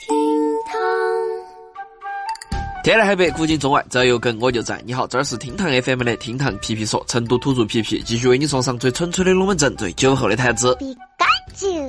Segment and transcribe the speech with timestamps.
[0.00, 0.16] 厅
[0.64, 0.80] 堂。
[2.82, 4.82] 天南海北，古今中外，只要有梗我就在。
[4.86, 10.74] 你好，这儿是厅堂 FM 的厅堂皮皮说，成都土著皮皮继续为你送上最纯粹的龙门阵，最酒后的谈资。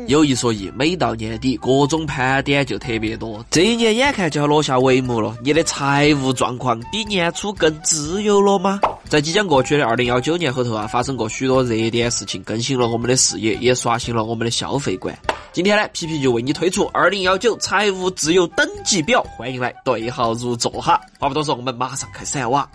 [0.08, 3.46] 有一说一，每到年底，各种盘点就特别多。
[3.50, 8.78] 这一年眼看就要落下帷幕了，你的财务状况比年初更自由了吗？
[9.12, 15.14] 在即将过去的二零幺九年后头啊，发生过许多热点事情，更新了我们的视野，也刷新了我们的消费观。
[15.52, 20.98] 今天呢，皮皮就为你推出二零幺九财务自由等级表，欢迎来对号入座哈。
[21.20, 22.66] 话不多说，我们马上开始哇。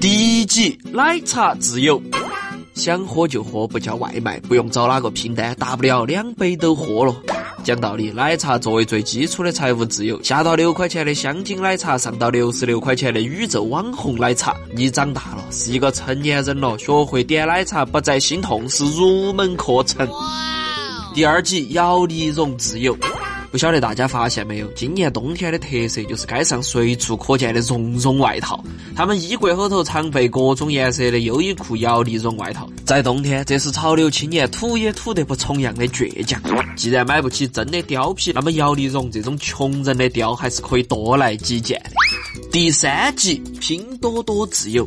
[0.00, 2.00] 第一级，奶茶自由。
[2.74, 7.12] 想喝就喝，不叫外卖，不用找哪个拼单，大不了两杯都喝了。
[7.66, 20.08] 讲道理，奶茶作为最基础的财务自由，下到六块钱的香精奶茶，上到六十六块钱的宇宙网红奶茶，你长大了，是一个成年人了，学会点奶茶不再心痛是入门课程。
[21.12, 22.96] 第二集，姚丽蓉自由。
[23.50, 28.62] 不晓得大家发现没有，今年冬天的特色就是街上随处可见的绒绒外套。
[28.94, 32.68] 他们衣柜后头常备各种颜色的优衣库摇粒绒外套。
[32.84, 36.40] 在冬天，这是潮流青年土也土得不重样的倔强。
[36.76, 41.80] 既然买不起真的貂皮，那么摇粒绒这种穷人的貂还是可以多来几件。
[42.52, 44.86] 第三集，拼多多自由。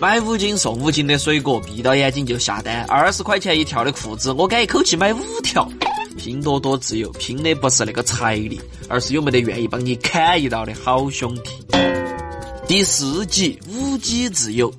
[0.00, 2.82] 买五斤送五斤的水果，闭到眼睛就下单。
[2.86, 5.70] 二十块钱一条的裤子，我敢一口气买五条。
[6.22, 11.50] 拼多多自由，拼的不是那个财力，而是有没得愿意帮你砍一刀的好兄弟。
[12.68, 14.72] 第四级，五 G 自由。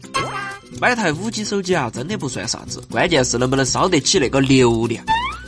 [0.80, 5.03] 买台五 G 手机啊，真的不算啥子，关键是能不能烧得起那个流量。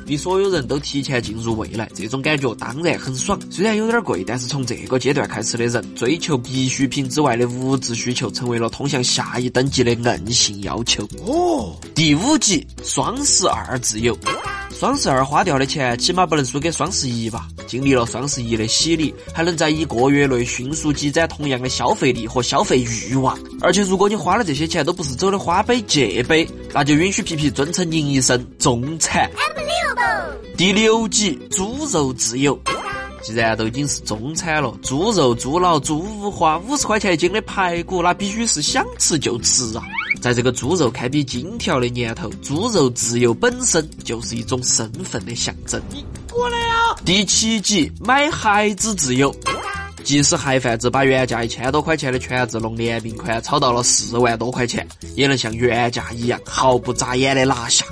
[0.06, 3.40] 比所有人都提前进入未来，这种感觉当然很爽。
[3.50, 11.08] 虽然有点贵，但是从这个阶段开始的人，追求必需品之外的物质需求，成为了通向下一等级的硬性要求。
[11.26, 14.14] 哦，第五级，双十二自由。
[14.78, 17.48] 双十二花掉的钱，起码不能输给双十一吧？
[17.66, 23.40] 经历了双十一的洗礼，还能在一个月内迅速积攒同样的消费力和消费欲望。
[23.62, 29.32] 而且，如果你花的这些钱都不是走的花呗借呗，那就允许皮皮尊称您一声中产。
[30.58, 32.60] 第六集，猪肉自由。
[33.24, 39.84] 既然都已经是中产了，猪肉、猪脑、猪五花，五十块钱一斤的排骨，那必须是想吃就吃啊！
[40.22, 45.82] 在这个猪肉堪比金条的年头，猪肉自由本身就是一种身份的象征。
[45.92, 46.96] 你过来啊！
[47.06, 49.34] 第七集，买孩子自由。
[50.04, 57.84] 即使孩贩子把原价一千多块钱的权志龙联名款炒到了四万多块钱，也能像原价一样毫不眨眼的拿下。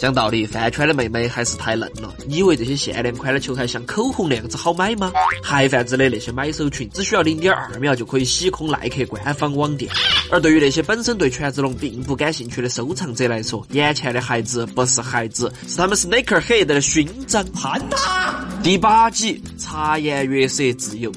[0.00, 2.14] 讲道理，饭圈的妹妹还是太嫩了。
[2.26, 5.12] 你以为这些限量款的球鞋像口红那样子好买吗？
[5.42, 9.92] 孩贩子的那些买手群，只需要零点二秒就可以洗空耐克官方网店。
[10.30, 17.44] 而对于那些本身对权志龙并不感兴趣的收藏者来说，眼前的孩子不是孩子，是他们 Sneakerhead 的勋章。
[17.52, 18.42] 潘他！
[18.62, 21.12] 第八集，茶颜悦色自由。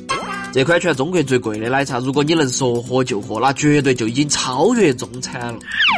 [0.54, 5.58] 这款全中国最贵的奶茶，如果你能说喝就喝，那绝对就已经超越中产了。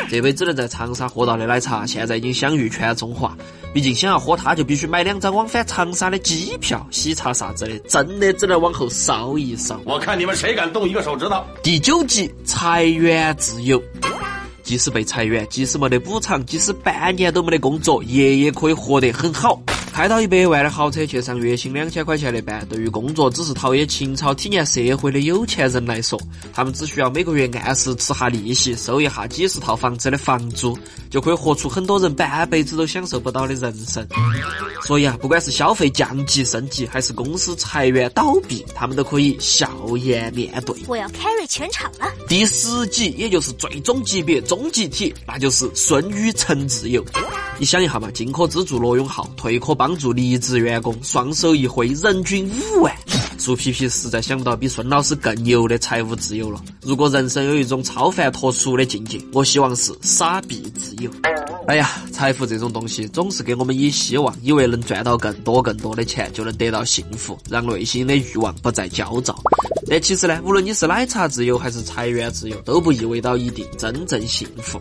[0.10, 3.36] 这杯只能在长沙喝到的奶茶，现在已经享誉全中华。
[3.74, 6.88] 毕竟想要喝它，就必须买两张往返长沙的机票。
[6.90, 9.78] 喜茶啥子的，真的只能往后稍一稍。
[9.84, 11.44] 我看你们谁敢动一个手指头？
[11.62, 13.84] 第九集，裁员自由。
[14.64, 19.62] 即使被裁员，即使没得补偿，即使半年都没得工作，爷爷可以活得很好。
[19.96, 26.20] 开到一百万的豪车去上月薪两千块钱的班，对于工作只是陶冶情操、体验社会的有钱人来说，
[26.52, 30.78] 他们只需要每个月按时吃下利息，收一下几十套房子的房租，
[31.10, 34.06] 就可以活出很多人半辈子都享受不到的人生。
[34.84, 40.76] 所以啊，不管是消费降级升级，还是公司裁员倒闭，他们都可以笑颜面对。
[40.88, 42.12] 我要 carry 全场了。
[42.28, 47.02] 第十级，也就是最终级别终极体，那就是孙宇晨自由。
[47.58, 52.94] 你想一下嘛，进可资助罗永浩，退可帮助离职员工，双手一挥，人均五万。
[53.38, 56.62] 树皮皮实在想不到比孙老师更牛的财务自由了。
[56.82, 61.10] 如果人生有一种超凡脱俗的境界，我希望是傻逼自由。
[61.68, 69.34] 哎呀，财富这种东西总是给我们以希望，以为能赚到更多更多的钱就能得到幸福，让内心的欲望不再焦躁。
[69.88, 74.78] 但其实呢，无论你是奶茶自由还是裁员自由，都不意味到一定真正幸福。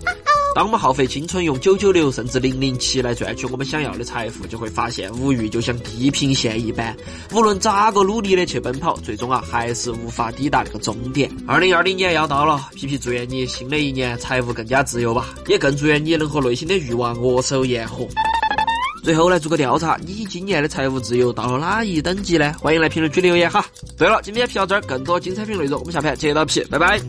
[0.54, 6.96] 当我们耗费青春用九九六甚至零零七来赚取我们想要的财富，就会发现物欲就像地平线一般，
[7.32, 11.28] 无论咋个努力的去奔跑，最终啊还是无法抵达那个终点。
[11.44, 18.06] 二零二零年要到了，皮皮祝愿你新的一年财务更加自由吧，也更祝愿你能和内心的欲望握手言和。
[19.02, 22.54] 最后来做个调查，你今年的财务自由到了哪一等级呢？
[22.60, 23.66] 欢迎来评论区留言哈。
[23.98, 27.00] 对了，今天皮到这儿，更多精彩评论内容，我们下盘接着皮，拜拜。